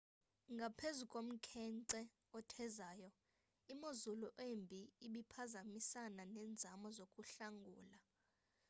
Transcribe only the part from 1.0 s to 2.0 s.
komkhenkce